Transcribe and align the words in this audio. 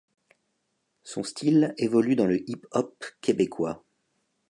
Son 1.03 1.21
style 1.21 1.75
évolue 1.77 2.15
dans 2.15 2.25
le 2.25 2.39
hip-hop 2.49 3.05
québécois. 3.21 3.83